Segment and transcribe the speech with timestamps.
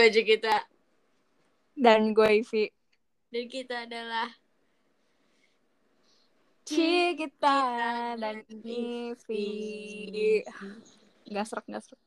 [0.00, 0.56] gue aja kita
[1.76, 2.72] Dan gue Ivy.
[3.28, 4.32] dan kita adalah
[6.64, 7.60] Cikita
[8.16, 9.44] dan Ivy.
[11.28, 12.00] Gak serak, gak serak.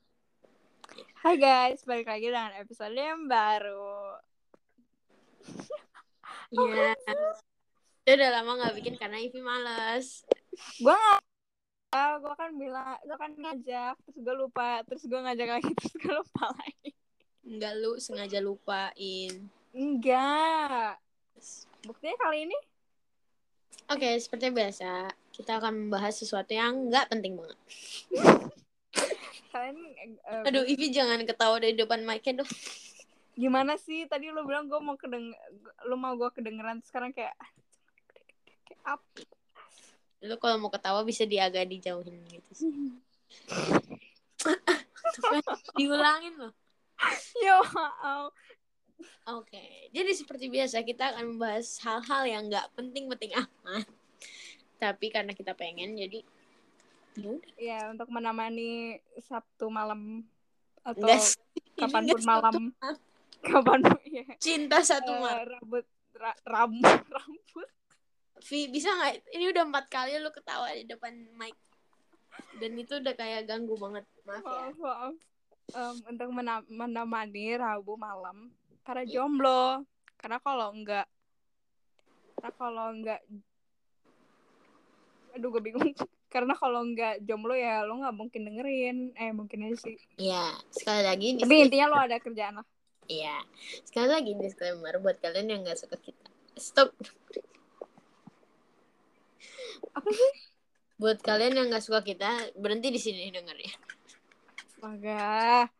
[1.21, 4.17] Hai guys, balik lagi dengan episode yang baru.
[6.49, 6.97] Iya.
[8.09, 10.25] Dia udah lama gak bikin karena Ivy males.
[10.81, 10.97] Gue
[11.93, 15.93] gak gue kan bilang, gue kan ngajak, terus gue lupa, terus gue ngajak lagi, terus
[16.01, 17.02] gue lupa lagi.
[17.43, 19.51] Enggak lu sengaja lupain.
[19.75, 20.99] Enggak.
[21.83, 22.57] Buktinya kali ini
[23.91, 27.59] Oke, seperti biasa, kita akan membahas sesuatu yang nggak penting banget.
[29.53, 29.77] kalian
[30.25, 32.51] eh, Aduh, Ivy jangan ketawa dari depan mic-nya dong.
[33.33, 35.33] gimana sih tadi lu bilang gue mau kedeng
[35.89, 37.33] lu mau gue kedengeran sekarang kayak
[38.61, 39.25] kayak apa
[40.23, 42.71] Lu kalau mau ketawa bisa di agak dijauhin gitu sih.
[45.77, 46.53] Diulangin loh.
[47.45, 48.31] yo maaf.
[49.25, 53.87] Oke, jadi seperti biasa kita akan membahas hal-hal yang nggak penting-penting amat.
[54.77, 56.23] Tapi karena kita pengen, jadi
[57.13, 60.25] ya ya untuk menemani Sabtu malam
[60.81, 61.21] atau ini
[61.79, 62.95] kapan pun nggak malam malam.
[63.39, 65.45] kapan pun ya Cinta satu Eh, malam.
[65.47, 67.69] rambut ra, rambut rambut
[68.41, 69.23] Vi, bisa nggak?
[69.31, 71.55] Ini udah empat kali lu ketawa di depan mic.
[72.57, 74.03] Dan itu udah kayak ganggu banget.
[74.25, 74.51] Maaf ya.
[74.67, 75.13] maaf maaf
[75.71, 78.51] Em, untuk mena- menemani Rabu malam
[78.83, 79.23] para Iya.
[79.23, 79.87] jomblo
[80.19, 81.07] karena kalau enggak
[82.35, 83.19] karena kalau enggak
[85.33, 85.79] aduh gue bingung
[86.33, 91.01] karena kalau enggak jomblo ya lo nggak mungkin dengerin eh mungkin aja sih Iya, sekali
[91.01, 92.67] lagi tapi intinya lo ada kerjaan lah
[93.03, 93.35] Iya,
[93.83, 96.23] sekali lagi disclaimer buat kalian yang nggak suka kita.
[96.55, 96.95] Stop.
[99.91, 100.31] apa sih
[100.95, 103.75] Buat kalian yang nggak suka kita, berhenti di sini dengernya.
[104.83, 105.71] Astaga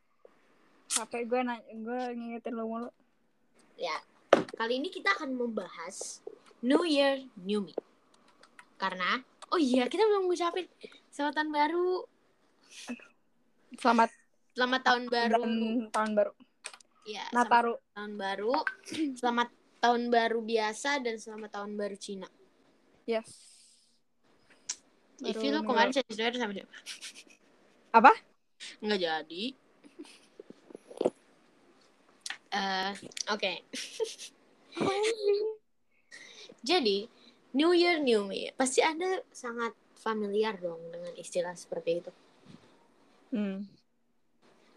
[0.88, 2.88] capek gue nanya gue ngingetin lo mulu
[3.76, 4.00] Ya,
[4.56, 6.24] kali ini kita akan membahas
[6.64, 7.76] New Year, New Me.
[8.80, 9.20] Karena,
[9.52, 10.72] oh iya, kita belum ngucapin
[11.12, 11.90] selamat tahun baru.
[13.76, 14.10] selamat
[14.56, 15.36] Selamat tahun baru.
[15.36, 15.52] dan
[15.92, 16.32] tahun baru
[17.04, 18.54] Ya, selamat Nataru tahun baru.
[19.20, 19.50] Selamat
[19.84, 22.32] tahun baru biasa dan selamat tahun baru Cina.
[23.04, 23.28] yes
[25.20, 26.72] Baru lu kemarin Januari sama siapa?
[27.92, 28.32] Apa?
[28.84, 29.44] Nggak jadi.
[32.54, 32.94] Eh,
[33.34, 33.54] oke.
[36.64, 37.10] Jadi,
[37.58, 38.54] New Year New Me.
[38.54, 42.12] Pasti Anda sangat familiar dong dengan istilah seperti itu.
[43.34, 43.66] hmm.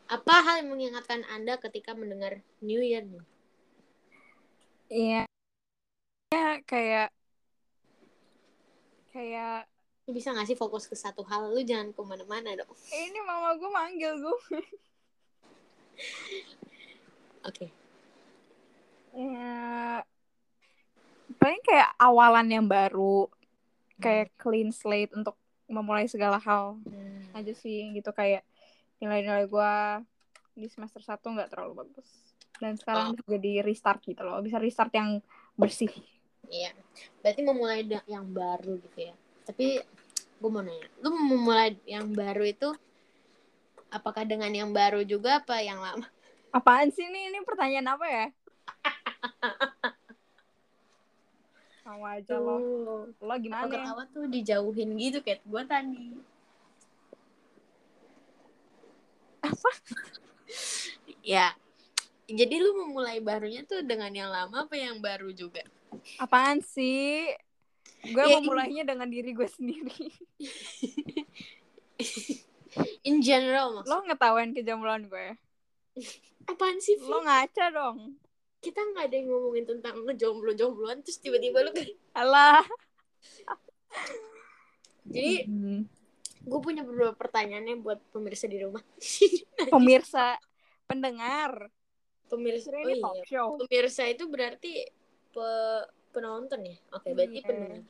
[0.06, 3.22] Apa hal yang mengingatkan Anda ketika mendengar New Year New?
[4.86, 5.26] Iya.
[6.30, 7.10] Ya kayak
[9.10, 9.66] kayak
[10.06, 11.50] Lu bisa nggak sih fokus ke satu hal?
[11.50, 12.70] Lu jangan ke mana-mana dong.
[12.88, 14.38] ini mama gue manggil gue.
[17.42, 17.66] Oke.
[19.12, 20.02] Ya
[21.36, 23.26] paling kayak awalan yang baru,
[23.98, 25.34] kayak clean slate untuk
[25.66, 27.26] memulai segala hal Hmm.
[27.34, 28.46] aja sih gitu kayak
[29.02, 29.72] nilai-nilai gue
[30.54, 32.06] di semester satu nggak terlalu bagus
[32.56, 33.28] dan sekarang Oh.
[33.28, 35.18] jadi restart gitu loh bisa restart yang
[35.52, 35.90] bersih
[36.46, 36.70] Iya.
[37.20, 39.14] Berarti memulai yang baru gitu ya.
[39.42, 39.82] Tapi
[40.36, 42.68] gue mau nanya, lu memulai yang baru itu
[43.88, 46.04] apakah dengan yang baru juga apa yang lama?
[46.52, 48.26] apaan sih ini ini pertanyaan apa ya
[51.84, 52.56] sama aja lo
[53.14, 53.72] lo gimana ya?
[53.78, 56.06] ketawa tuh dijauhin gitu kayak gue tadi.
[59.40, 59.70] apa
[61.22, 61.54] Ya.
[62.26, 65.62] Jadi lu memulai barunya tuh dengan yang lama apa yang baru juga?
[66.18, 67.30] apaan sih
[68.06, 69.90] gue Ya, memulainya dengan diri gue sendiri
[73.02, 73.88] In general maksud.
[73.88, 75.36] lo ngetawain kejombloan gue
[76.44, 76.94] Apaan sih?
[76.98, 78.20] Lo ngaca dong
[78.58, 82.62] Kita nggak ada yang ngomongin tentang ngejomblo-jombloan terus tiba-tiba lu kayak alah
[85.04, 85.46] Jadi
[86.42, 88.82] gue punya beberapa pertanyaannya buat pemirsa di rumah.
[89.74, 90.38] pemirsa
[90.84, 91.70] pendengar
[92.26, 93.02] pemirsa oh ini iya.
[93.02, 94.82] talk show Pemirsa itu berarti
[95.28, 96.76] pe- penonton ya?
[96.92, 97.46] Oke, berarti Iya.
[97.46, 97.82] pendengar.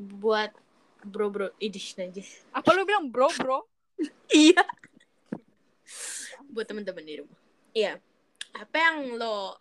[0.00, 0.56] Buat
[1.04, 2.40] bro-bro idis najis.
[2.52, 3.68] apa lu bilang bro bro
[4.32, 4.64] Iya.
[6.48, 7.38] Buat teman-teman di rumah.
[7.76, 8.00] Iya.
[8.56, 9.60] Apa yang lo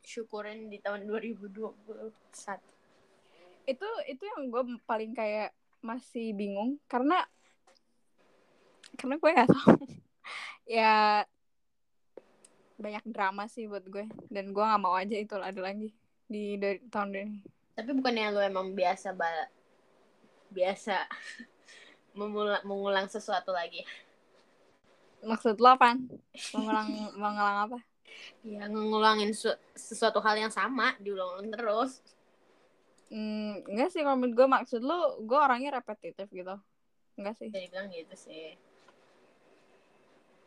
[0.00, 2.12] syukurin di tahun 2021?
[3.64, 5.48] itu itu yang gue paling kayak
[5.80, 7.24] masih bingung karena
[9.00, 9.72] karena gue nggak tahu
[10.68, 11.24] ya
[12.76, 15.96] banyak drama sih buat gue dan gue nggak mau aja itu ada lagi
[16.28, 17.36] di dari tahun ini
[17.72, 19.48] Tapi bukannya lo emang biasa ba-
[20.54, 21.10] biasa
[22.14, 23.82] memula- mengulang sesuatu lagi?
[25.24, 25.98] Maksud lo apa?
[26.54, 26.88] Mengulang
[27.20, 27.78] mengulang apa?
[28.46, 31.98] Ya ngulangin su- sesuatu hal yang sama diulang-ulang terus.
[33.10, 36.54] Hmm, enggak sih kalau menurut gue maksud lo gue orangnya repetitif gitu.
[37.18, 37.50] Enggak sih.
[37.50, 38.54] Bisa dibilang gitu sih.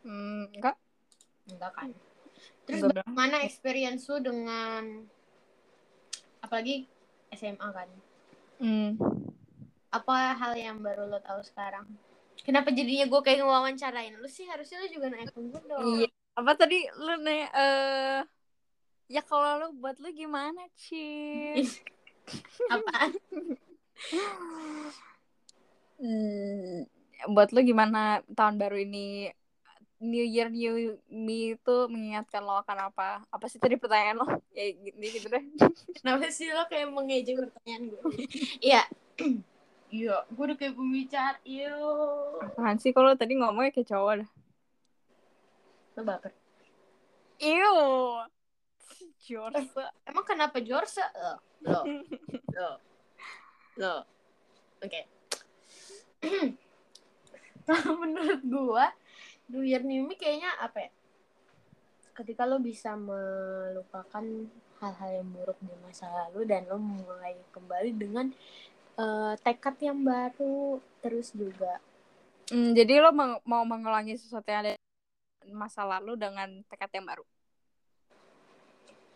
[0.02, 0.76] Hmm, enggak.
[1.52, 1.90] Enggak kan.
[2.64, 3.06] Terus Enggak bilang.
[3.12, 4.82] bagaimana experience lu dengan
[6.40, 6.88] apalagi
[7.34, 7.88] SMA kan?
[8.58, 8.90] Hmm.
[9.88, 11.88] Apa hal yang baru lo tahu sekarang?
[12.44, 14.44] Kenapa jadinya gue kayak ngewawancarain lu sih?
[14.44, 15.82] Harusnya lu juga naik gue dong.
[16.04, 16.08] Iya.
[16.38, 18.20] Apa tadi lu nih eh
[19.08, 21.08] ya kalau lu buat lu gimana, Ci?
[22.72, 23.10] Apaan?
[25.98, 26.86] Hmm,
[27.34, 29.32] buat lu gimana tahun baru ini
[29.98, 33.26] New Year New Me itu mengingatkan lo akan apa?
[33.34, 34.26] Apa sih tadi pertanyaan lo?
[34.58, 35.42] Ya gitu, gitu deh.
[35.98, 38.02] Kenapa sih lo kayak mengejek pertanyaan gue?
[38.62, 38.86] Iya.
[39.88, 41.38] Iya, gue udah kayak pembicara.
[41.48, 41.72] Iya.
[42.44, 44.30] Apaan sih kalau tadi ngomongnya kayak cowok dah.
[45.96, 46.32] Lo baper.
[47.40, 47.76] Ew.
[49.28, 49.84] Jorsa.
[50.04, 51.04] Emang kenapa Jorsa?
[51.12, 51.32] Lo,
[51.64, 51.80] lo,
[52.52, 52.70] lo,
[53.76, 53.94] lo.
[54.84, 55.00] Oke.
[57.68, 58.88] Kalau menurut gua,
[59.52, 60.90] New Year New Me kayaknya apa ya?
[62.16, 64.24] Ketika lo bisa melupakan
[64.78, 68.30] hal-hal yang buruk di masa lalu dan lo mulai kembali dengan
[68.98, 71.80] eh, tekad yang baru, terus juga
[72.48, 74.72] Hmm, jadi lo meng- mau mengulangi sesuatu yang ada
[75.52, 77.24] masa lalu dengan tekad yang baru.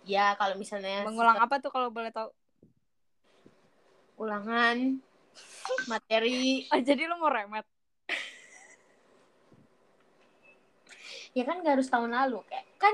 [0.05, 2.29] ya kalau misalnya Mengulang apa tuh kalau boleh tahu?
[4.21, 5.01] ulangan
[5.89, 7.65] materi Oh, jadi lo mau remet.
[11.39, 12.93] ya kan gak harus tahun lalu kayak kan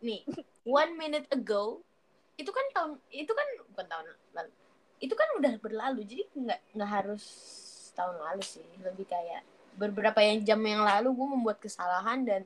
[0.00, 0.24] nih
[0.64, 1.84] one minute ago
[2.36, 4.50] itu kan tahun itu kan bukan tahun lalu
[4.96, 7.24] itu kan udah berlalu jadi nggak nggak harus
[7.92, 9.44] tahun lalu sih lebih kayak
[9.76, 12.42] beberapa yang jam yang lalu gue membuat kesalahan dan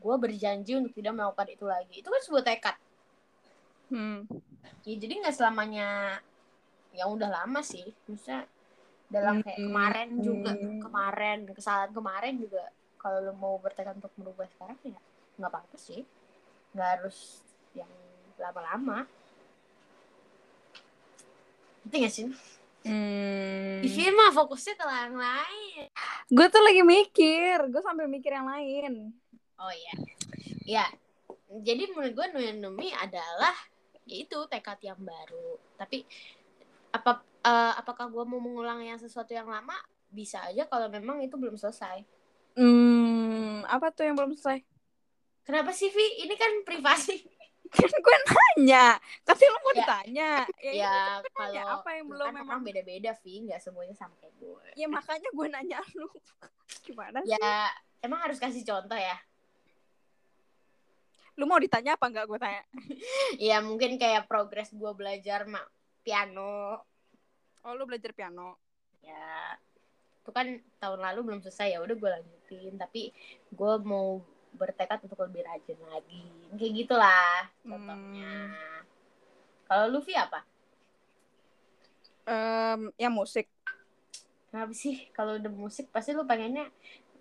[0.00, 2.76] gue berjanji untuk tidak melakukan itu lagi itu kan sebuah tekad
[3.90, 4.22] Hmm.
[4.86, 6.22] ya jadi nggak selamanya
[6.94, 8.46] yang udah lama sih maksudnya
[9.10, 9.66] dalam kayak Hmm.
[9.66, 10.78] kemarin juga Hmm.
[10.78, 12.70] kemarin kesalahan kemarin juga
[13.02, 15.00] kalau lo mau bertekad untuk merubah sekarang ya
[15.42, 16.06] nggak apa-apa sih
[16.70, 17.42] nggak harus
[17.74, 17.90] yang
[18.38, 19.10] lama-lama
[21.90, 22.26] Ngerti gak sih?
[22.86, 23.82] Hmm.
[23.82, 25.90] Di film mah fokusnya ke yang lain.
[26.30, 29.10] Gue tuh lagi mikir, gue sambil mikir yang lain.
[29.58, 29.94] Oh iya.
[30.62, 30.86] Ya.
[31.50, 33.50] Jadi menurut gue Noyanumi adalah
[34.06, 35.58] yaitu tekad yang baru.
[35.74, 36.06] Tapi
[36.94, 39.74] apa eh, apakah gue mau mengulang yang sesuatu yang lama?
[40.06, 42.06] Bisa aja kalau memang itu belum selesai.
[42.54, 44.62] Hmm, apa tuh yang belum selesai?
[45.42, 46.22] Kenapa sih Vi?
[46.22, 47.39] Ini kan privasi.
[47.70, 48.86] Kan gue nanya,
[49.22, 49.78] kasih lo mau Ya.
[49.78, 50.30] ditanya.
[50.58, 50.94] Ya, ya
[51.30, 52.60] tanya, kalau apa yang kan belum orang memang?
[52.60, 54.66] beda-beda Vi, nggak semuanya sama kayak gue.
[54.74, 56.10] Ya makanya gue nanya lu.
[56.84, 57.30] Gimana sih?
[57.32, 57.70] Ya
[58.00, 59.14] emang harus kasih contoh ya.
[61.34, 62.62] Lu mau ditanya apa enggak gue tanya?
[63.40, 65.64] Ya mungkin kayak progres gue belajar mak
[66.00, 66.82] piano
[67.60, 68.56] Oh, lu belajar piano.
[69.00, 69.56] ya
[70.20, 70.44] itu kan
[70.76, 73.08] tahun lalu belum selesai ya udah gue lanjutin tapi
[73.48, 74.20] gue mau
[74.52, 76.24] bertekad untuk lebih rajin lagi
[76.54, 78.32] kayak gitulah contohnya
[79.64, 80.42] kalau Luffy apa
[82.22, 83.48] Em, ya musik.
[84.50, 86.68] kenapa sih kalau udah musik pasti lu pengennya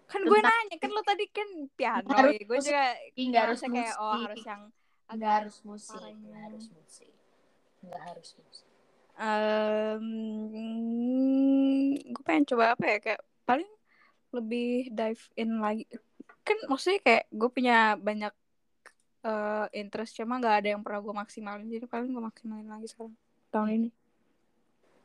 [0.05, 1.45] Kan gue nanya, kan lu tadi kan
[1.77, 2.09] piano.
[2.09, 2.41] Harus ya.
[2.43, 2.69] Gue musik.
[2.69, 4.25] juga nggak harus kayak oh musik.
[4.25, 4.61] harus yang
[5.09, 7.11] nggak harus musik nggak harus musik
[7.81, 8.65] nggak harus musik
[9.19, 10.05] Em,
[12.07, 13.69] gue pengen coba apa ya kayak paling
[14.31, 15.85] lebih dive in lagi
[16.49, 18.33] kan maksudnya kayak gue punya banyak
[19.21, 21.69] eh, interest cuma nggak ada yang pernah gue maksimalin.
[21.69, 23.13] Jadi paling gue maksimalin lagi sekarang
[23.53, 23.89] tahun ini.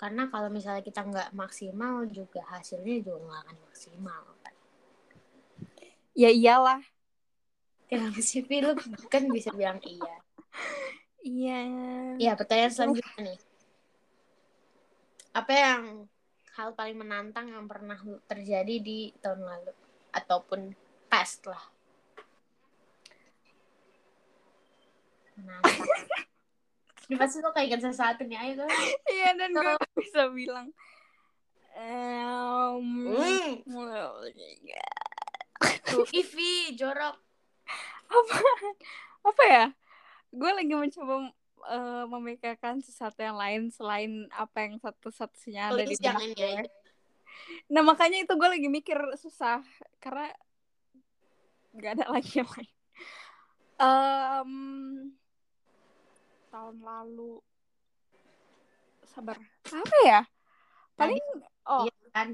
[0.00, 4.54] Karena kalau misalnya kita nggak maksimal juga hasilnya juga nggak akan maksimal kan.
[6.16, 6.80] Ya iyalah.
[7.84, 8.64] Kenapa sih Vi?
[8.64, 8.72] lu
[9.12, 10.16] kan bisa bilang iya.
[11.24, 11.60] Iya.
[12.20, 13.38] Ya, pertanyaan selanjutnya nih.
[15.32, 15.82] Apa yang
[16.54, 17.96] hal paling menantang yang pernah
[18.28, 19.72] terjadi di tahun lalu?
[20.14, 20.76] Ataupun
[21.14, 21.62] past lah?
[25.38, 25.87] Menantang.
[27.06, 28.71] Ini pasti lo kayak sesuatu nih, ayo kan?
[29.12, 30.73] iya dan gue bisa bilang
[31.76, 33.62] em, Hmm.
[35.85, 37.14] Tuh, Ivi, jorok.
[38.04, 38.37] apa
[39.25, 39.64] apa ya
[40.28, 41.30] gue lagi mencoba
[41.73, 46.35] eh, memikirkan sesuatu yang lain selain apa yang satu-satunya ada di benak gue.
[46.35, 46.68] aja.
[47.71, 49.61] Nah makanya itu gue lagi mikir susah
[50.00, 50.30] karena
[51.75, 52.73] nggak ada lagi yang lain.
[53.75, 54.52] Em,
[56.54, 57.43] tahun lalu.
[59.11, 59.37] Sabar.
[59.69, 60.21] Apa ya?
[60.95, 61.23] Paling
[61.66, 61.87] oh.
[61.90, 62.28] Iya kan?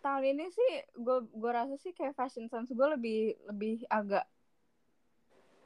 [0.00, 4.24] tahun ini sih gue gue rasa sih kayak fashion sense gue lebih lebih agak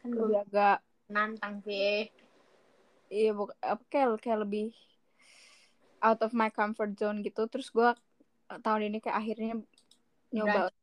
[0.03, 2.11] kan lebih gue agak nantang sih.
[3.07, 4.75] Iya buk apa kayak kayak lebih
[6.03, 7.47] out of my comfort zone gitu.
[7.47, 7.91] Terus gue
[8.51, 9.55] tahun ini kayak akhirnya
[10.35, 10.75] nyoba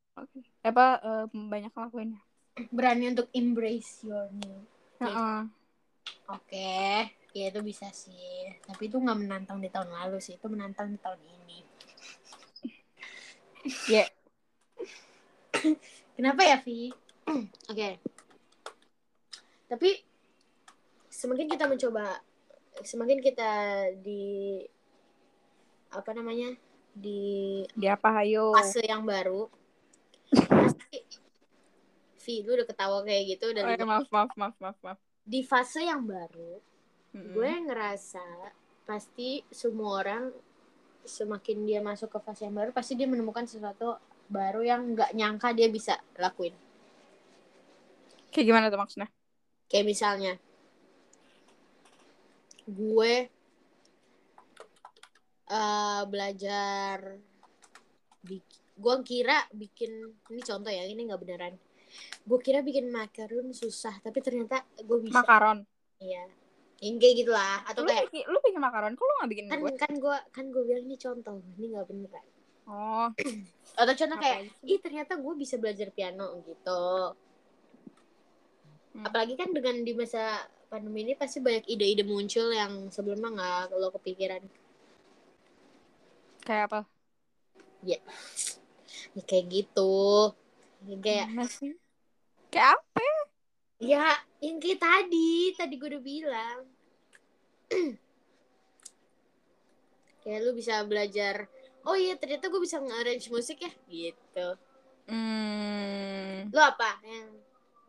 [0.63, 2.21] apa eh, banyak ngelakuinnya?
[2.69, 4.61] Berani untuk embrace your new
[5.03, 5.09] Yes.
[5.09, 5.39] Heeh.
[6.31, 6.71] oke.
[7.33, 8.53] Ya itu bisa sih.
[8.63, 10.37] Tapi itu nggak menantang di tahun lalu sih.
[10.37, 11.59] Itu menantang di tahun ini.
[13.89, 14.05] Ya.
[16.15, 16.93] kenapa ya Vi?
[17.71, 17.99] Oke.
[19.67, 19.89] Tapi
[21.09, 22.21] semakin kita mencoba
[22.85, 23.51] semakin kita
[23.97, 24.61] di
[25.89, 26.53] apa namanya
[26.93, 28.21] di di apa?
[28.21, 29.49] Hayo fase yang baru
[32.23, 34.99] Vi lu udah ketawa kayak gitu Oh, dan ya, maaf maaf maaf maaf maaf.
[35.23, 36.59] di fase yang baru
[37.13, 37.31] Mm-mm.
[37.35, 38.23] gue ngerasa
[38.83, 40.23] pasti semua orang
[41.03, 43.99] semakin dia masuk ke fase yang baru pasti dia menemukan sesuatu
[44.31, 46.55] baru yang nggak nyangka dia bisa lakuin.
[48.31, 49.09] Kayak gimana tuh maksudnya?
[49.67, 50.33] Kayak misalnya
[52.63, 53.13] gue
[55.43, 57.19] eh belajar
[58.23, 59.91] bik- gue kira bikin
[60.35, 61.55] ini contoh ya ini nggak beneran.
[62.27, 65.23] Gue kira bikin macaron susah tapi ternyata gue bisa.
[65.23, 65.63] Makaron.
[66.03, 66.27] Iya.
[66.83, 69.59] Yang kayak gitulah atau lu kayak bikin lu bikin makaron kok lu nggak bikin kan
[69.63, 72.25] gue kan gue kan gue bilang ini contoh ini nggak beneran.
[72.67, 73.07] Oh.
[73.79, 76.83] Atau contoh kayak ih ternyata gue bisa belajar piano gitu.
[78.93, 79.09] Hmm.
[79.09, 83.89] apalagi kan dengan di masa pandemi ini pasti banyak ide-ide muncul yang sebelumnya nggak lo
[83.89, 84.45] kepikiran.
[86.45, 86.81] Kayak apa?
[87.81, 87.97] Ya
[89.21, 90.33] kayak gitu.
[90.83, 91.27] Ya, kayak
[92.49, 93.07] kayak apa?
[93.77, 96.59] Ya yang kayak tadi tadi gue udah bilang.
[100.23, 101.51] Kayak lu bisa belajar
[101.83, 104.55] oh iya ternyata gue bisa nge-arrange musik ya gitu.
[105.11, 106.47] Hmm.
[106.47, 106.95] Lu apa?
[107.03, 107.27] Yang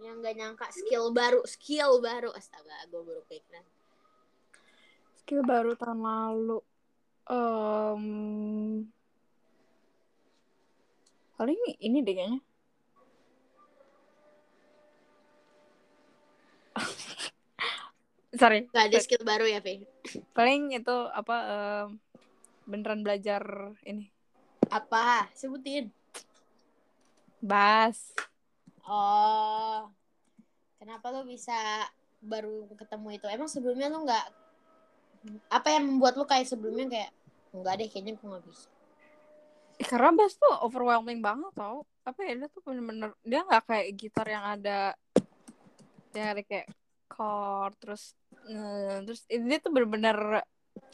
[0.03, 0.67] yang gak nyangka?
[0.75, 2.35] Skill baru skill baru.
[2.35, 3.63] Astaga gue baru kepikiran
[5.25, 6.61] skill baru tahun lalu.
[7.33, 8.05] Em,
[11.35, 12.41] paling ini deh kayaknya.
[18.41, 18.67] Sorry.
[18.75, 19.87] Gak ada skill baru ya Fe
[20.35, 21.99] paling itu apa em,
[22.67, 23.43] beneran belajar
[23.87, 24.11] ini.
[24.69, 25.31] Apa?
[25.37, 25.91] Sebutin.
[27.39, 28.17] Bass.
[28.85, 29.89] Oh.
[30.81, 31.57] Kenapa lu bisa
[32.21, 33.27] baru ketemu itu?
[33.31, 34.27] Emang sebelumnya lu nggak
[35.49, 37.11] apa yang membuat lu kayak sebelumnya kayak
[37.55, 38.69] enggak deh kayaknya gue nggak bisa
[39.83, 41.83] karena bass tuh overwhelming banget tau.
[42.05, 44.95] Apa ya dia tuh bener-bener dia nggak kayak gitar yang ada
[46.15, 46.71] yang ada kayak
[47.11, 48.15] chord terus
[48.47, 50.43] eh, terus ini tuh bener-bener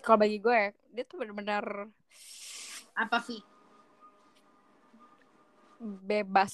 [0.00, 1.88] kalau bagi gue ya, dia tuh bener-bener
[2.96, 3.40] apa Vi
[5.80, 6.52] bebas.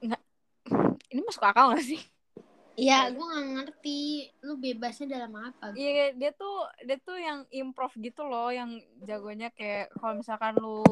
[0.00, 0.22] Nggak
[1.10, 2.00] ini masuk akal gak sih
[2.78, 4.00] Iya, gue nggak ngerti.
[4.46, 5.74] Lu bebasnya dalam apa.
[5.74, 10.82] Iya dia tuh dia tuh yang improv gitu loh yang jagonya kayak kalau misalkan lu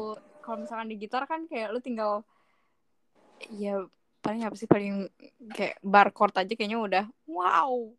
[0.43, 2.23] kalau misalkan di gitar kan kayak lu tinggal
[3.47, 3.87] ya
[4.19, 5.07] paling apa sih paling
[5.55, 7.05] kayak bar chord aja kayaknya udah.
[7.25, 7.95] Wow!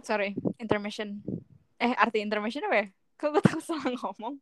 [0.00, 1.20] Sorry intermission
[1.80, 2.86] eh arti intermission apa ya?
[3.16, 4.36] Kok gue tahu salah ngomong?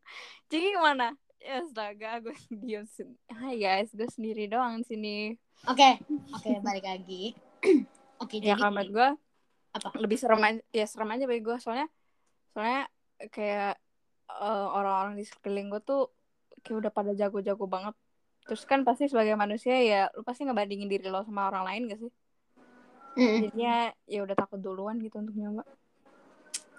[0.51, 1.15] Jadi gimana?
[1.39, 2.35] Ya astaga gue
[2.95, 3.95] sen- Hai guys.
[3.95, 5.39] Gue sendiri doang sini.
[5.71, 6.03] Oke,
[6.35, 7.39] oke balik lagi.
[8.23, 9.09] oke, ya jadi kalau menurut gue
[9.79, 9.89] apa?
[10.03, 11.87] lebih serem aja ya serem aja bagi gue soalnya
[12.51, 12.91] soalnya
[13.31, 13.79] kayak
[14.31, 16.11] eh, orang-orang di sekeliling gue tuh
[16.67, 17.95] kayak udah pada jago-jago banget.
[18.47, 22.01] Terus kan pasti sebagai manusia ya lu pasti ngebandingin diri lo sama orang lain gak
[22.03, 22.13] sih?
[23.19, 23.51] Mm-mm.
[23.51, 25.67] jadinya ya udah takut duluan gitu untuk nyoba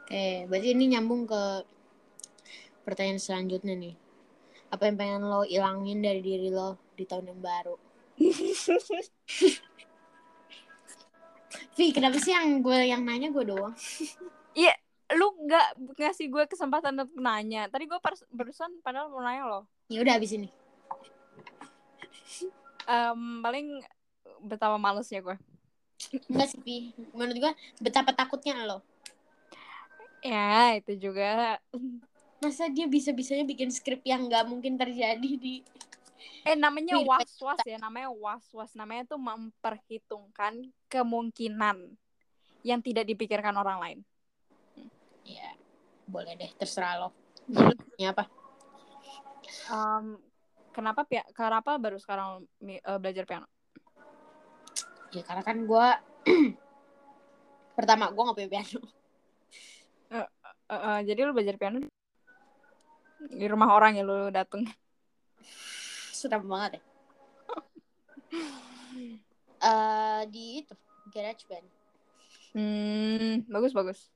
[0.09, 1.61] Oke, berarti ini nyambung ke
[2.81, 3.93] pertanyaan selanjutnya nih.
[4.73, 7.77] Apa yang pengen lo ilangin dari diri lo di tahun yang baru?
[11.77, 13.77] Vi, kenapa sih yang gue yang nanya gue doang?
[15.09, 19.63] lu nggak ngasih gue kesempatan untuk nanya tadi gue pers- barusan padahal mau nanya loh
[19.89, 20.53] Ya udah habis ini.
[22.85, 23.81] Em, paling
[24.45, 25.33] betapa malesnya gue
[26.29, 26.77] Enggak sih, Vi.
[27.11, 27.51] Menurut gue
[27.81, 28.85] betapa takutnya lo.
[30.23, 31.59] Ya itu juga
[32.39, 35.59] Masa dia bisa-bisanya bikin skrip yang nggak mungkin terjadi di
[36.47, 41.99] eh namanya Wih, was was ya namanya was was namanya tuh memperhitungkan kemungkinan
[42.63, 43.99] yang tidak dipikirkan orang lain
[45.29, 45.53] Ya,
[46.09, 47.13] boleh deh, terserah lo.
[47.93, 48.25] Punya apa?
[49.69, 50.17] Em,
[50.73, 53.45] kenapa pia kenapa baru sekarang eh, belajar piano
[55.13, 55.87] Ya karena kan gue
[57.77, 58.79] pertama gue nggak punya piano.
[60.69, 61.81] Eh, eh, jadi lu belajar piano
[63.19, 64.69] di rumah orang ya lu dateng.
[66.13, 66.81] Sudah banget ya.
[69.59, 70.71] Eh di itu
[71.11, 71.67] garage band.
[72.55, 74.07] Hmm, bagus bagus.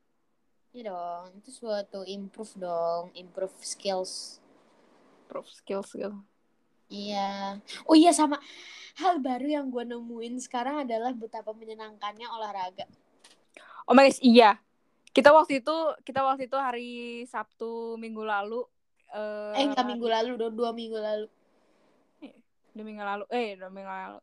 [0.71, 4.39] Iya dong, itu suatu improve dong, improve skills.
[5.27, 6.15] Proof skills gitu.
[6.87, 7.59] Iya.
[7.85, 8.39] Oh iya sama
[9.03, 12.87] hal baru yang gue nemuin sekarang adalah betapa menyenangkannya olahraga.
[13.83, 14.63] Oh my gosh, iya.
[15.13, 16.91] Kita waktu itu kita waktu itu hari
[17.29, 18.65] Sabtu minggu lalu
[19.13, 21.27] eh Eh nggak minggu lalu, dua, dua minggu lalu.
[22.73, 24.17] dua minggu lalu eh dua minggu lalu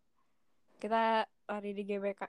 [0.83, 2.23] kita lari di GBK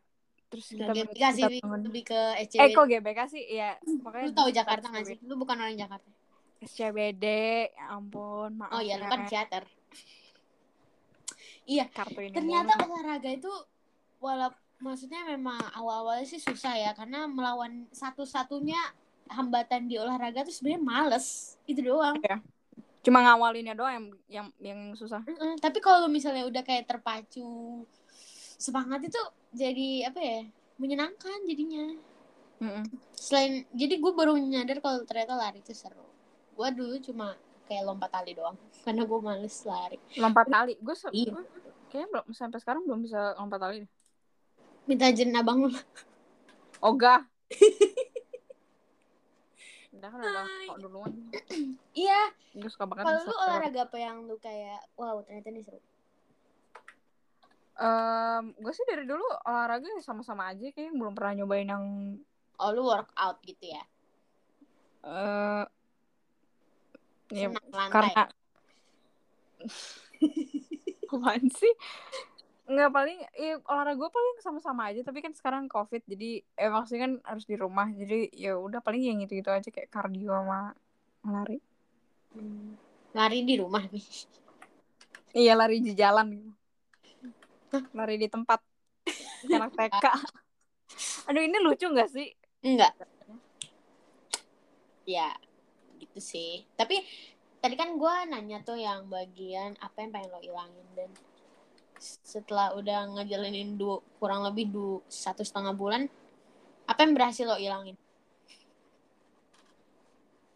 [0.54, 2.78] terus kita GBK sih, lebih ke eh SCBD.
[2.78, 5.18] kok GBK sih ya pokoknya Lu tahu Jakarta nggak sih?
[5.26, 6.06] Lu bukan orang Jakarta.
[6.62, 7.26] SCBD
[7.74, 9.10] ya ampun maaf Oh iya, lu ya.
[9.10, 9.66] kan teater.
[11.66, 13.50] Iya, kartu ini ternyata olahraga itu
[14.22, 18.78] walaupun maksudnya memang awal-awalnya sih susah ya karena melawan satu-satunya
[19.32, 22.18] hambatan di olahraga tuh sebenarnya males itu doang.
[23.02, 25.58] cuma ngawalinnya doang yang yang yang susah Mm-mm.
[25.58, 27.82] Tapi kalau misalnya udah kayak terpacu
[28.62, 29.22] semangat itu
[29.58, 30.40] jadi apa ya
[30.78, 31.98] menyenangkan jadinya.
[32.62, 32.86] Mm-mm.
[33.18, 36.06] Selain jadi gue baru nyadar kalau ternyata lari itu seru.
[36.54, 37.34] Gue dulu cuma
[37.66, 38.54] kayak lompat tali doang
[38.86, 39.98] karena gue males lari.
[40.20, 41.42] lompat tali gue se- Iya.
[41.90, 43.78] kayaknya belum sampai sekarang belum bisa lompat tali.
[44.90, 45.72] Minta ajarin abang lu.
[46.82, 47.22] ogah
[49.94, 51.14] udah kan udah kok duluan
[51.94, 52.34] Iya.
[52.58, 55.78] gue suka banget Kalau lu olahraga apa yang lu kayak wow ternyata ini seru.
[57.76, 61.86] Em, gue sih dari dulu olahraga ya sama-sama aja kayak belum pernah nyobain yang
[62.58, 63.84] Oh lu workout gitu ya.
[65.02, 65.66] eh
[67.30, 67.92] ya, Senang lantai.
[67.92, 68.24] karena
[71.12, 71.74] apaan sih
[72.72, 77.02] nggak paling ya, olahraga gue paling sama-sama aja tapi kan sekarang covid jadi eh maksudnya
[77.04, 80.72] kan harus di rumah jadi ya udah paling yang gitu gitu aja kayak kardio sama
[81.28, 81.60] lari
[82.32, 82.80] Hmm.
[83.12, 84.08] Lari di rumah nih.
[85.44, 86.52] iya lari di jalan gitu
[87.92, 88.64] lari di tempat
[89.52, 90.06] anak TK
[91.28, 92.94] aduh ini lucu nggak sih Enggak.
[95.02, 95.34] Ya,
[95.98, 96.62] gitu sih.
[96.78, 97.02] Tapi
[97.58, 101.10] tadi kan gue nanya tuh yang bagian apa yang pengen lo ilangin dan
[102.02, 106.10] setelah udah ngejalanin dua kurang lebih dua satu setengah bulan
[106.90, 107.94] apa yang berhasil lo ilangin?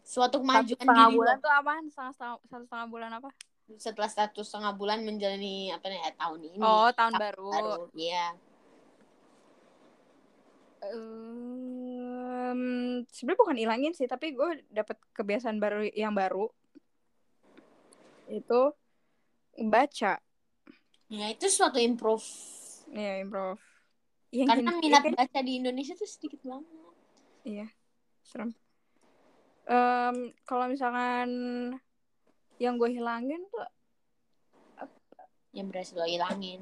[0.02, 1.44] Suatu satu kemajuan setengah diri bulan lo.
[1.46, 1.84] tuh apaan?
[1.86, 3.30] Setengah, setengah satu setengah bulan apa?
[3.78, 6.58] Setelah satu setengah bulan menjalani apa nih eh, tahun ini.
[6.62, 7.50] Oh tahun tahun baru,
[7.94, 8.26] iya.
[10.86, 12.62] Em,
[13.10, 16.50] sebenarnya bukan ilangin sih tapi gue dapet kebiasaan baru yang baru.
[18.30, 18.74] Itu
[19.56, 20.25] baca
[21.06, 22.24] ya itu suatu improve.
[22.90, 23.58] Ya improv
[24.34, 26.66] yang karena hin- minat kan- baca di Indonesia tuh sedikit banget.
[27.46, 27.66] Iya
[28.26, 28.50] serem.
[29.66, 30.16] Em,
[30.46, 31.28] kalau misalkan
[32.58, 33.66] yang gue hilangin tuh
[35.56, 36.60] yang berhasil lo ilangin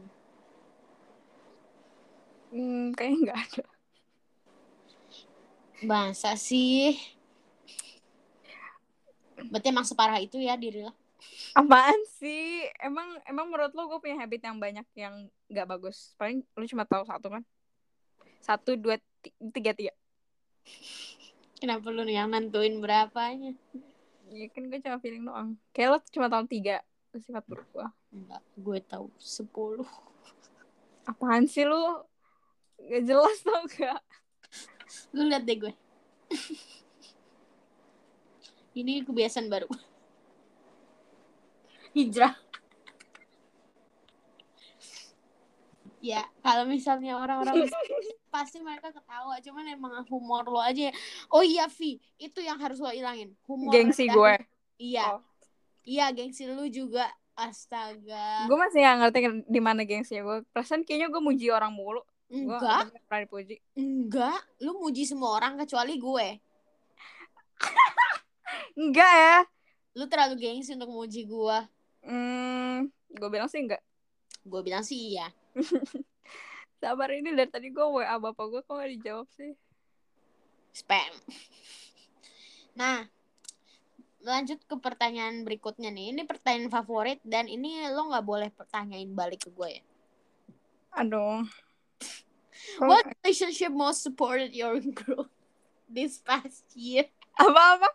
[2.55, 3.65] hmm, kayaknya nggak ada.
[5.83, 6.95] Masa sih?
[9.51, 10.95] Berarti emang separah itu ya diri lo?
[11.55, 15.15] Apaan sih emang emang menurut lo gue punya habit yang banyak yang
[15.47, 17.43] nggak bagus paling lu cuma tahu satu kan
[18.41, 19.95] satu dua ti- tiga tiga
[21.55, 23.55] Kenapa lu yang nentuin berapanya?
[24.29, 26.83] ya kan gue cuma feeling doang kayak lo cuma tahu tiga
[27.15, 29.87] sifat buruk gue Enggak, gue tahu 10.
[31.05, 31.79] apaan sih lu
[32.81, 34.03] gak jelas tau gak
[35.11, 35.73] Lu lihat deh gue.
[38.75, 39.71] Ini kebiasaan baru.
[41.95, 42.35] Hijrah.
[46.05, 47.65] ya, kalau misalnya orang-orang
[48.35, 50.91] pasti mereka ketawa, cuman emang humor lo aja.
[50.91, 50.93] ya.
[51.33, 53.33] Oh iya, Vi, itu yang harus lo ilangin.
[53.49, 54.35] Humor gengsi gue
[54.77, 55.17] Iya.
[55.17, 55.23] Oh.
[55.87, 57.09] Iya, gengsi lu juga.
[57.35, 58.47] Astaga.
[58.47, 59.19] gue masih gak ngerti
[59.51, 61.99] di mana gengsi gue perasaan kayaknya gue muji orang mulu
[62.31, 64.39] Enggak, gak pernah dipuji enggak.
[64.63, 66.29] Lu muji semua orang kecuali gue.
[68.79, 69.39] enggak ya
[69.95, 71.59] Lu terlalu gengsi untuk muji gue.
[72.05, 72.79] Hmm,
[73.17, 73.83] gue bilang sih enggak
[74.45, 75.33] Gue bilang sih iya.
[76.85, 79.53] sabar ini dari tadi gue wa bapak gue kok gak dijawab sih
[80.75, 81.13] Spam.
[82.75, 83.07] Nah,
[84.27, 86.11] lanjut ke pertanyaan berikutnya nih.
[86.11, 89.83] Ini pertanyaan favorit dan ini lo nggak boleh pertanyain balik ke gue ya.
[90.95, 91.47] aduh
[92.83, 95.31] What relationship most supported your growth
[95.87, 97.07] this past year?
[97.35, 97.89] apa apa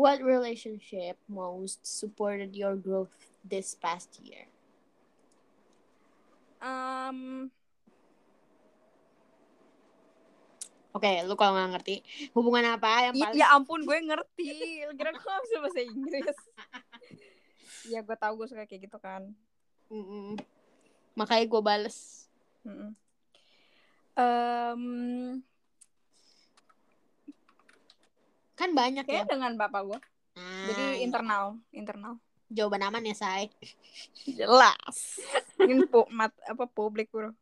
[0.00, 3.12] What relationship most supported your growth
[3.44, 4.48] this past year?
[6.64, 7.52] Um,
[10.96, 12.00] Oke, lu kalau nggak ngerti
[12.32, 14.48] hubungan apa yang i- paling ya ampun gue ngerti.
[14.96, 16.38] Kira gue bisa bahasa Inggris.
[17.92, 19.28] ya gue tahu gue suka kayak gitu kan.
[19.92, 20.40] Mm-mm.
[21.12, 22.24] makanya gue bales.
[22.64, 22.96] Mm-mm.
[24.16, 24.82] Em,
[28.60, 29.24] Kan banyak ya.
[29.24, 29.98] kayaknya dengan bapak gue.
[30.36, 30.96] Nah, Jadi iya.
[31.00, 32.20] internal, internal.
[32.52, 33.48] jawaban aman ya, Say.
[34.28, 35.16] Jelas.
[35.56, 37.32] Ini pu mat apa publik bro.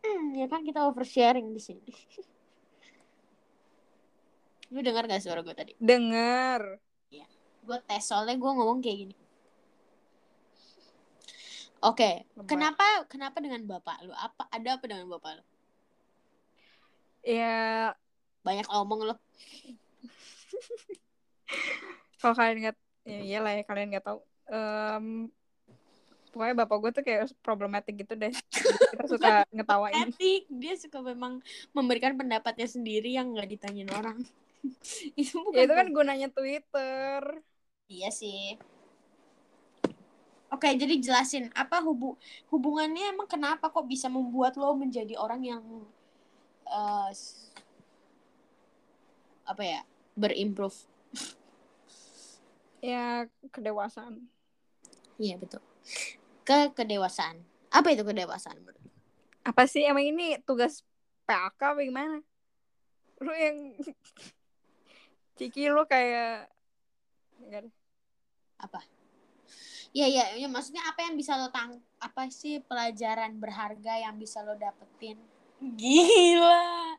[0.00, 1.84] Hmm, ya kan kita oversharing di sini.
[4.74, 5.72] Lu dengar gak suara gue tadi?
[5.78, 6.80] Dengar.
[7.60, 9.16] Gue tes soalnya gue ngomong kayak gini.
[11.80, 12.48] Oke, Lebay.
[12.48, 14.12] kenapa kenapa dengan bapak lu?
[14.12, 15.44] Apa ada apa dengan bapak lu?
[17.24, 17.92] Ya
[18.40, 19.14] Banyak omong lu.
[22.20, 22.76] Kalau kalian nggak
[23.08, 24.18] ya iyalah ya kalian nggak tahu.
[24.50, 25.06] Em,
[26.30, 28.32] pokoknya bapak gue tuh kayak problematik gitu deh.
[28.92, 30.10] Kita suka ngetawain.
[30.12, 31.40] Etik, dia suka memang
[31.72, 34.18] memberikan pendapatnya sendiri yang nggak ditanyain orang.
[35.20, 37.22] itu bukan Ya itu kan gunanya Twitter.
[37.90, 38.60] Iya sih.
[40.50, 42.18] Oke, jadi jelasin apa hubu
[42.50, 45.62] hubungannya emang kenapa kok bisa membuat lo menjadi orang yang
[47.14, 47.54] s-
[49.46, 49.80] apa ya
[50.20, 50.76] berimprove?
[52.84, 54.28] Ya kedewasaan.
[55.16, 55.64] Iya betul.
[56.44, 57.40] Ke kedewasaan.
[57.72, 58.60] Apa itu kedewasaan?
[59.44, 60.84] Apa sih emang ini tugas
[61.24, 62.20] PAK apa gimana?
[63.24, 63.76] Lu yang
[65.40, 66.52] Ciki lu kayak
[67.40, 67.74] Enggak deh.
[68.60, 68.80] Apa?
[69.90, 74.44] Iya iya, ya, maksudnya apa yang bisa lo tang apa sih pelajaran berharga yang bisa
[74.46, 75.18] lo dapetin?
[75.58, 76.94] Gila.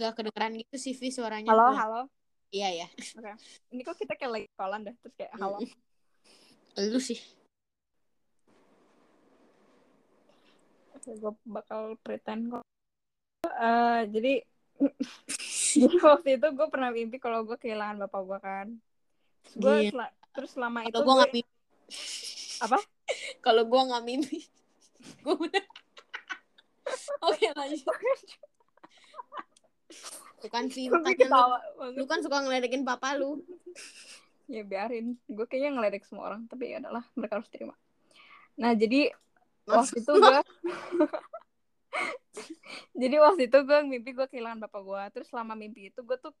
[0.00, 1.52] Gak kedengeran gitu sih Vi suaranya.
[1.52, 1.76] Halo, gue.
[1.76, 2.00] halo.
[2.48, 2.88] Iya ya.
[3.68, 5.60] Ini kok kita kayak lagi kolan dah terus kayak halo.
[6.80, 7.20] Lu sih.
[11.00, 12.62] gue bakal pretend kok
[13.40, 14.34] Eh, jadi
[15.80, 18.66] jadi waktu itu gue pernah mimpi kalau gue kehilangan bapak gue kan
[19.42, 20.06] terus gue Gila.
[20.06, 21.42] sel- terus selama itu Kalau gue gue mimpi.
[22.68, 22.78] Apa?
[23.40, 24.38] Kalau gue nggak mimpi.
[25.24, 25.64] gue udah.
[27.26, 27.84] Oke lanjut.
[30.48, 31.58] Kan makanya ketawa
[31.92, 33.44] lu, lu kan suka ngeledekin papa lu.
[34.54, 35.20] ya biarin.
[35.28, 37.74] Gue kayaknya ngeledek semua orang tapi ya adalah mereka harus terima.
[38.56, 39.12] Nah jadi
[39.68, 40.38] waktu itu gue
[43.00, 46.34] jadi waktu itu gue mimpi gue kehilangan bapak gue terus selama mimpi itu gue tuh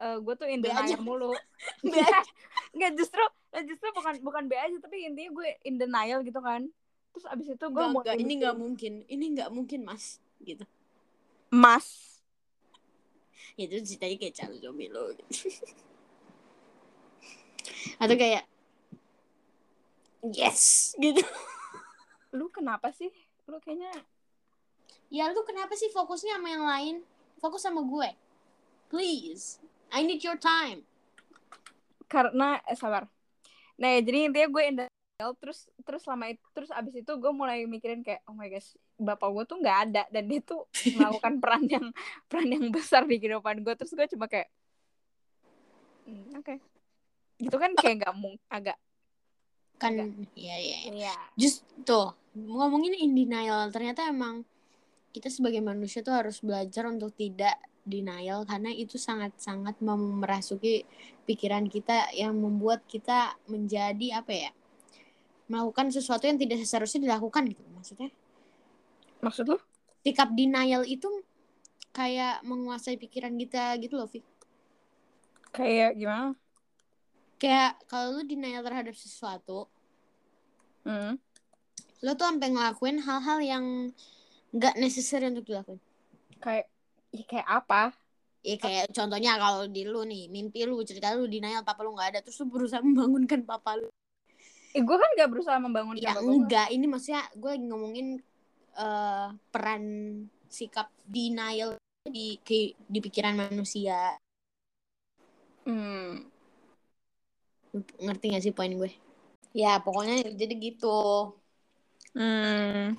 [0.00, 1.32] eh, gue tuh in denial mulu.
[1.84, 2.20] Aja.
[2.72, 6.66] nggak justru eh, justru bukan bukan be aja tapi intinya gue in denial gitu kan.
[7.12, 9.04] Terus abis itu gue mau gak, ini nggak mungkin.
[9.04, 10.16] Ini nggak mungkin mas.
[10.42, 10.64] Gitu.
[11.52, 12.01] mas
[13.58, 15.12] Ya, itu ceritanya kayak Charlie Zombie lo.
[15.12, 15.24] Gitu.
[18.02, 18.44] Atau kayak
[20.22, 21.18] yes gitu.
[22.32, 23.10] lu kenapa sih
[23.50, 23.90] lu kayaknya
[25.12, 26.96] Ya lu kenapa sih fokusnya sama yang lain?
[27.36, 28.16] Fokus sama gue.
[28.88, 29.60] Please.
[29.92, 30.88] I need your time.
[32.12, 33.08] karena eh, sabar
[33.80, 37.32] nah ya, jadi intinya gue in denial terus terus selama itu terus abis itu gue
[37.32, 41.32] mulai mikirin kayak oh my gosh bapak gue tuh nggak ada dan dia tuh melakukan
[41.42, 41.86] peran yang
[42.28, 44.48] peran yang besar di kehidupan gue terus gue cuma kayak
[46.02, 46.54] "Hmm, oke.
[47.38, 48.78] Gitu kan kayak nggak mung agak
[49.82, 49.98] Kan
[50.38, 51.14] ya ya.
[51.34, 54.46] Just tuh ngomongin in denial ternyata emang
[55.12, 60.86] kita sebagai manusia tuh harus belajar untuk tidak denial karena itu sangat-sangat memerasuki
[61.26, 64.50] pikiran kita yang membuat kita menjadi apa ya
[65.50, 68.08] melakukan sesuatu yang tidak seharusnya dilakukan gitu maksudnya
[69.22, 69.58] maksud lu
[70.02, 71.06] sikap denial itu
[71.94, 74.20] kayak menguasai pikiran kita gitu loh Vi.
[75.54, 76.34] kayak gimana
[77.38, 79.70] kayak kalau lu denial terhadap sesuatu
[80.84, 81.14] hmm.
[82.02, 83.64] lo tuh sampai ngelakuin hal-hal yang
[84.52, 85.80] nggak necessary untuk dilakuin
[86.42, 86.66] kayak
[87.14, 87.94] ya kayak apa
[88.42, 92.08] Ya kayak contohnya kalau di lu nih, mimpi lu, cerita lu denial papa lu nggak
[92.10, 93.86] ada, terus lu berusaha membangunkan papa lu.
[94.74, 96.34] eh, gue kan gak berusaha membangun Ya bapak gue.
[96.42, 98.06] enggak, ini maksudnya gue lagi ngomongin
[98.76, 99.84] eh, peran
[100.52, 104.16] sikap denial di ke- di pikiran manusia.
[105.64, 106.28] hmm.
[108.02, 108.92] Ngerti gak sih poin gue?
[109.56, 111.32] Ya pokoknya jadi gitu.
[112.12, 112.96] Hmm.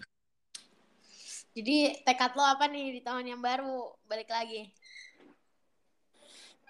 [1.53, 3.93] Jadi tekad lo apa nih di tahun yang baru?
[4.09, 4.73] Balik lagi.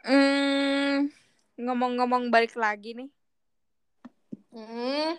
[0.04, 1.08] Hmm.
[1.54, 3.10] ngomong-ngomong balik lagi nih
[4.52, 5.16] Hmm.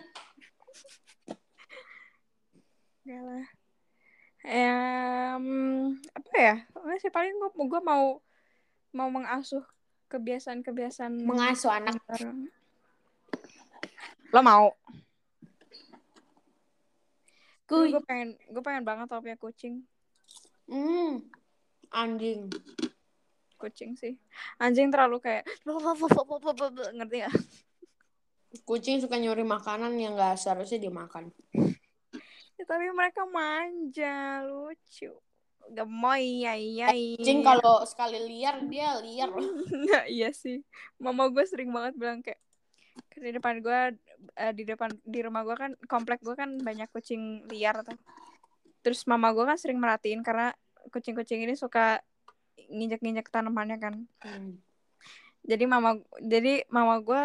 [3.05, 3.54] Lah.
[4.45, 5.45] Em,
[6.13, 6.55] apa ya?
[6.77, 8.21] Enggak sih paling gue gua mau
[8.93, 9.65] mau mengasuh
[10.13, 11.97] kebiasaan-kebiasaan Mengasuh anak.
[14.29, 14.69] Lo mau?
[17.65, 17.89] Kuy.
[17.89, 19.81] Gue pengen, gue pengen banget tau punya kucing.
[20.69, 21.25] Hmm.
[21.89, 22.53] Anjing.
[23.57, 24.13] Kucing sih.
[24.61, 25.49] Anjing terlalu kayak
[26.93, 27.33] ngerti gak?
[28.61, 31.33] Kucing suka nyuri makanan yang gak seharusnya dimakan.
[32.65, 35.13] Ya, tapi mereka manja, lucu.
[35.69, 36.87] Gemoy, iya iya.
[36.89, 39.45] Kucing kalau sekali liar dia liar loh.
[39.85, 40.65] Nah, iya sih.
[40.97, 42.41] Mama gue sering banget bilang kayak
[43.21, 43.79] di depan gue
[44.33, 47.97] eh, di depan di rumah gue kan komplek gue kan banyak kucing liar tuh.
[48.81, 50.49] Terus mama gue kan sering merhatiin karena
[50.89, 52.01] kucing-kucing ini suka
[52.69, 53.95] nginjek-nginjek tanamannya kan.
[54.25, 54.57] Hmm.
[55.45, 57.23] Jadi mama jadi mama gue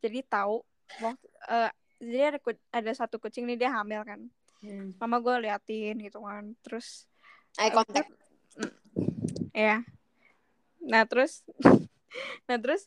[0.00, 0.64] jadi tahu
[1.04, 2.38] waktu eh, jadi ada
[2.72, 4.28] ada satu kucing nih dia hamil kan.
[4.58, 4.90] Hmm.
[4.98, 6.54] Mama gue liatin gitu kan.
[6.62, 7.06] Terus
[7.54, 8.10] Eye contact.
[9.50, 9.82] ya
[10.78, 11.42] nah terus
[12.48, 12.86] nah terus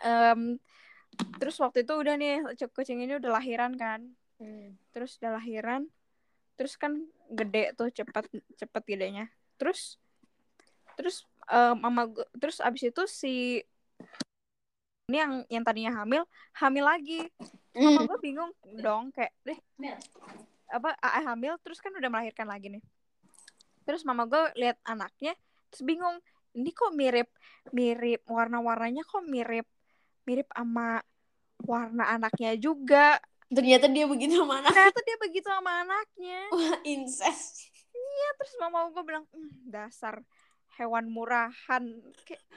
[0.00, 0.60] em,
[1.40, 4.74] terus waktu itu udah nih kucing ini udah lahiran kan Hmm.
[4.90, 5.86] terus udah lahiran
[6.58, 6.98] terus kan
[7.30, 8.26] gede tuh cepet
[8.58, 9.96] cepet gedenya terus
[10.98, 13.34] terus em, mama gua terus abis itu si
[15.06, 17.30] ini yang yang tadinya hamil hamil lagi
[17.72, 18.08] mama Hmm.
[18.10, 19.58] gue bingung dong kayak deh
[20.72, 22.82] apa AA hamil terus kan udah melahirkan lagi nih.
[23.84, 25.36] Terus mama gue lihat anaknya
[25.68, 26.20] terus bingung
[26.52, 27.28] ini kok mirip
[27.72, 29.64] mirip warna-warnanya kok mirip
[30.24, 31.00] mirip sama
[31.62, 33.20] warna anaknya juga.
[33.52, 34.72] Ternyata dia begitu sama anak.
[34.72, 36.40] ternyata dia begitu sama anaknya.
[36.50, 37.68] Wah, incest.
[37.92, 40.24] ya terus mama gue bilang "Hmm, dasar
[40.80, 41.84] hewan murahan.
[42.24, 42.42] Kayak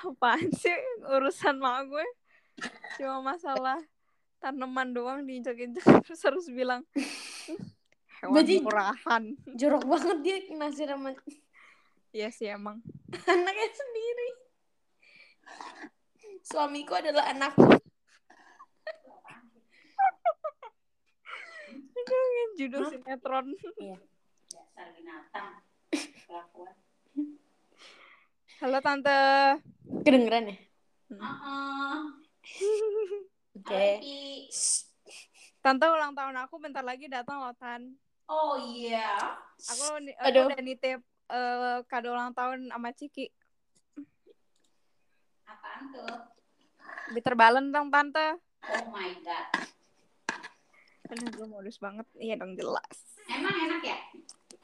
[0.00, 0.72] apaan sih
[1.12, 2.06] urusan mama gue
[2.96, 3.80] cuma masalah
[4.40, 7.60] tanaman doang diinjak-injak terus harus bilang "Hmm,
[8.20, 9.22] hewan Berarti- murahan
[9.54, 11.12] Jorok banget dia nasir sama
[12.10, 12.82] Iya sih emang
[13.22, 14.28] anaknya sendiri.
[16.42, 17.54] Suamiku adalah anak.
[21.94, 22.26] Aduh,
[22.58, 22.90] judul Hah?
[22.90, 23.46] sinetron
[24.50, 25.62] dasar binatang
[26.26, 26.74] kelakuan
[28.58, 29.18] halo tante
[30.02, 30.56] Kedengeran ya?
[31.14, 31.98] Heeh.
[33.52, 33.74] Oke.
[33.98, 34.48] Tapi-
[35.60, 37.92] tante ulang tahun aku bentar lagi datang loh tan.
[38.26, 39.36] Oh iya.
[39.68, 40.46] Aku, ni- Aduh.
[40.46, 43.26] udah nitip eh, kado ulang tahun sama Ciki.
[45.44, 46.16] Apaan tuh?
[47.10, 48.38] Bitter balen dong tante.
[48.62, 49.46] Oh my god.
[51.10, 52.06] Aduh, gue modus banget.
[52.14, 52.96] Iya dong jelas.
[53.26, 53.98] Emang enak ya?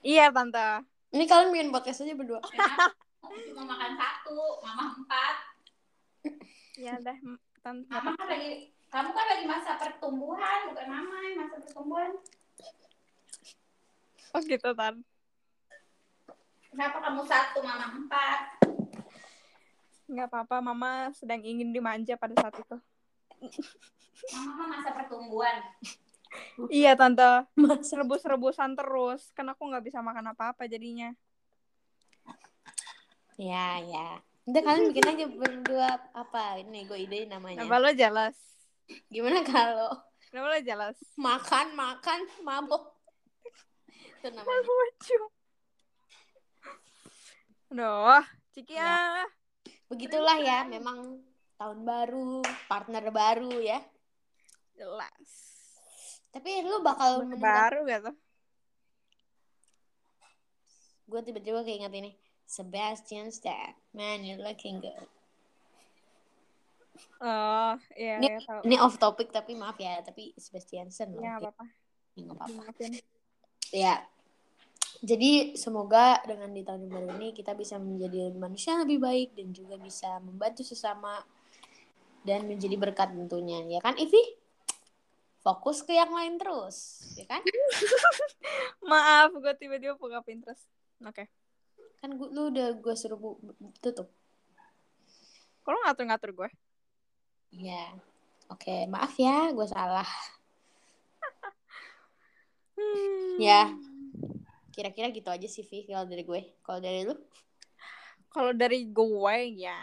[0.00, 0.86] Iya tante.
[1.10, 2.38] Ini kalian bikin podcast aja berdua.
[2.40, 2.94] enak.
[3.20, 5.34] Aku cuma makan satu mama empat.
[6.76, 11.36] Iya dah m- tante mama kan lagi kamu kan lagi masa pertumbuhan bukan mama yang
[11.44, 12.16] masa pertumbuhan
[14.32, 15.04] oh gitu tan
[16.72, 18.40] kenapa kamu satu mama empat
[20.08, 22.76] nggak apa-apa mama sedang ingin dimanja pada saat itu
[24.32, 25.56] mama kan masa pertumbuhan
[26.72, 27.92] iya tante Mas.
[27.92, 31.12] rebus-rebusan terus kan aku nggak bisa makan apa-apa jadinya
[33.36, 34.16] Ya, ya.
[34.48, 36.56] Udah kalian bikin aja berdua apa?
[36.56, 37.60] Ini gue ide namanya.
[37.60, 38.55] kenapa lo jelas
[39.10, 39.92] Gimana kalau
[40.30, 42.94] kenapa lo jelas makan makan mabok?
[43.90, 44.62] Itu namanya.
[44.62, 45.18] lucu
[47.66, 48.22] Aduh,
[48.54, 49.26] Ciki ya.
[49.90, 51.18] Begitulah ya, memang
[51.58, 53.82] tahun baru, partner baru ya.
[54.78, 55.28] Jelas.
[56.30, 58.10] Tapi lu bakal menemukan Baru gitu.
[61.06, 62.10] gue tiba-tiba keinget ini
[62.50, 65.06] Sebastian Stan man you're looking good
[67.18, 68.60] Oh, iya, Ini- iya tahu.
[68.64, 71.20] ini off topic tapi maaf ya tapi Sebastian loh.
[71.20, 71.64] Ya, Oke, apa-apa.
[72.16, 72.84] nggak apa-apa
[73.70, 73.94] ya
[75.04, 79.52] jadi semoga dengan di tahun baru ini kita bisa menjadi manusia yang lebih baik dan
[79.52, 81.20] juga bisa membantu sesama
[82.24, 84.40] dan menjadi berkat tentunya ya kan Ivi
[85.38, 87.44] fokus ke yang lain terus ya kan
[88.86, 90.62] Maaf, gue tiba-tiba buka Pinterest.
[91.02, 91.26] Oke.
[91.96, 93.40] kan gua, lu udah gue suruh bu-
[93.80, 94.06] tutup
[95.60, 96.48] Kalau ngatur-ngatur gue.
[97.50, 97.84] Ya
[98.48, 100.08] oke maaf ya gue salah
[102.76, 103.40] Hmm.
[103.40, 103.72] Ya.
[104.68, 107.16] kira-kira gitu aja sih Vi kalau dari gue kalau dari lu
[108.28, 109.80] Kalau dari gue ya.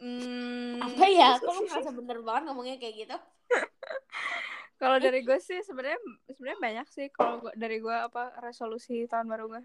[0.00, 3.16] Hmm, apa ya kok lu ngerasa bener banget ngomongnya kayak gitu
[4.80, 6.00] Kalau dari gue sih sebenarnya
[6.32, 9.62] sebenarnya banyak sih kalau dari gue apa resolusi tahun baru gue.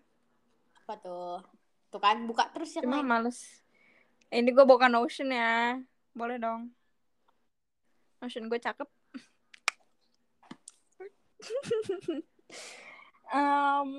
[0.83, 1.39] apa tuh
[1.87, 3.63] tuh kan buka terus yang Cuma lain males.
[4.27, 5.79] Ini gue bukan Notion ya.
[6.11, 6.67] Boleh dong.
[8.25, 8.89] Notion gue cakep.
[13.25, 13.89] Em,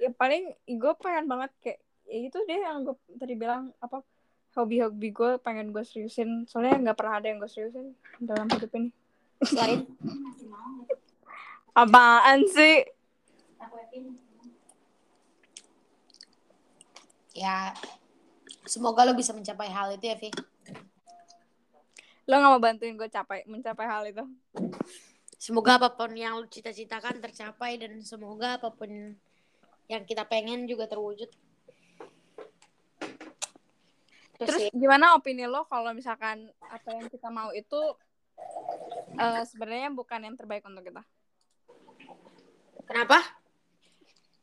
[0.00, 4.04] ya paling gue pengen banget kayak ya itu deh yang gue tadi bilang apa
[4.56, 8.90] hobi-hobi gue pengen gue seriusin soalnya nggak pernah ada yang gue seriusin dalam hidup ini
[9.44, 9.84] Selain
[11.76, 12.84] apaan sih
[13.60, 14.04] Aku yakin.
[17.36, 17.72] ya
[18.64, 20.32] semoga lo bisa mencapai hal itu ya Vi.
[22.24, 24.24] Lo nggak mau bantuin gue capai mencapai hal itu
[25.44, 28.88] Semoga apa pun yang lo cita-citakan tercapai dan semoga apa pun
[29.92, 31.28] yang kita pengen juga terwujud.
[34.40, 37.76] Terus, terus sih, gimana opini lo kalau misalkan apa yang kita mau itu
[39.20, 41.04] eh, sebenarnya bukan yang terbaik untuk kita
[42.88, 43.20] kenapa?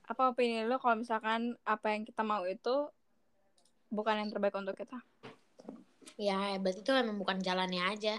[0.08, 2.88] apa opini lo kalau misalkan apa yang kita mau itu
[3.90, 5.00] bukan yang terbaik untuk kita
[6.18, 8.16] Ya berarti itu emang bukan jalannya aja.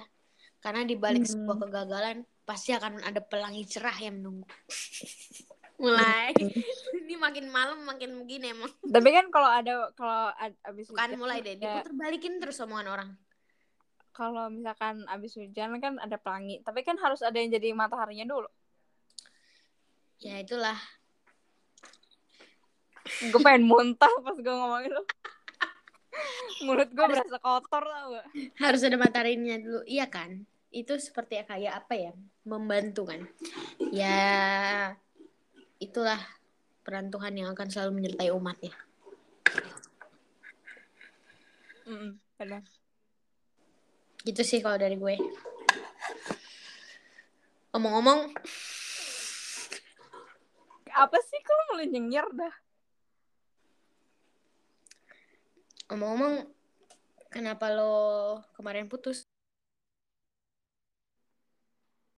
[0.58, 1.32] Karena di balik Hmm.
[1.42, 4.46] sebuah kegagalan pasti akan ada pelangi cerah yang menunggu.
[5.82, 6.30] mulai
[7.02, 8.70] ini makin malam makin begini emang.
[8.86, 10.30] tapi kan kalau ada kalau
[10.62, 13.10] abis Bukan hujan, mulai deh, ya, diputer balikin terus omongan orang.
[14.14, 18.46] kalau misalkan abis hujan kan ada pelangi tapi kan harus ada yang jadi mataharinya dulu
[20.20, 20.78] Ya itulah.
[23.18, 25.02] gue pengen muntah pas gue ngomongin lo
[26.62, 28.26] mulut gue berasa kotor tau gak
[28.60, 29.80] Harus ada mataharinya dulu.
[29.88, 30.44] Iya kan?
[30.72, 32.12] Itu seperti kayak apa ya?
[32.44, 33.20] Membantu kan.
[33.92, 34.94] Ya
[35.82, 36.20] itulah
[36.82, 38.74] peran Tuhan yang akan selalu menyertai umat ya.
[41.86, 42.62] Mm-mm, benar.
[44.22, 45.18] Gitu sih kalau dari gue.
[47.72, 48.36] Ngomong-ngomong,
[50.92, 52.52] apa sih lo mulai nyengir dah
[55.92, 56.48] ngomong-ngomong,
[57.28, 57.92] kenapa lo
[58.56, 59.21] kemarin putus?